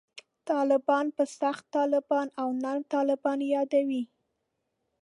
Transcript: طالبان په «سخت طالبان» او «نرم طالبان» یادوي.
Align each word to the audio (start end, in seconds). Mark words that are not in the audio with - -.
طالبان 0.49 1.05
په 1.15 1.23
«سخت 1.39 1.63
طالبان» 1.77 2.27
او 2.41 2.47
«نرم 2.63 2.83
طالبان» 2.95 3.39
یادوي. 3.53 4.03